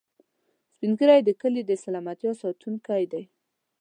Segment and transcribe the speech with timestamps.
[0.73, 3.23] سپین ږیری د کلي د سلامتیا ساتونکي دي